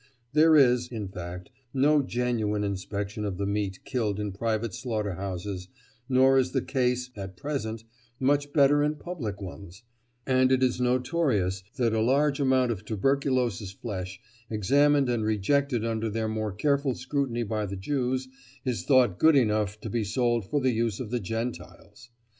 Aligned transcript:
There 0.33 0.55
is, 0.55 0.87
in 0.87 1.09
fact, 1.09 1.51
no 1.75 2.01
genuine 2.01 2.63
inspection 2.63 3.23
of 3.23 3.37
the 3.37 3.45
meat 3.45 3.81
killed 3.85 4.19
in 4.19 4.31
private 4.31 4.73
slaughter 4.73 5.13
houses, 5.13 5.67
nor 6.09 6.39
is 6.39 6.53
the 6.53 6.61
case 6.63 7.11
(at 7.15 7.37
present) 7.37 7.83
much 8.19 8.51
better 8.51 8.81
in 8.81 8.95
public 8.95 9.39
ones, 9.39 9.83
and 10.25 10.51
it 10.51 10.63
is 10.63 10.81
notorious 10.81 11.63
that 11.75 11.93
a 11.93 12.01
large 12.01 12.39
amount 12.39 12.71
of 12.71 12.83
tuberculous 12.83 13.61
flesh, 13.73 14.19
examined 14.49 15.07
and 15.07 15.23
rejected 15.23 15.85
under 15.85 16.09
their 16.09 16.27
more 16.27 16.51
careful 16.51 16.95
scrutiny 16.95 17.43
by 17.43 17.67
the 17.67 17.77
Jews, 17.77 18.27
is 18.65 18.83
thought 18.85 19.19
good 19.19 19.35
enough 19.35 19.79
to 19.81 19.89
be 19.91 20.03
sold 20.03 20.45
for 20.49 20.59
the 20.59 20.71
use 20.71 20.99
of 20.99 21.11
the 21.11 21.19
"Gentiles." 21.19 22.09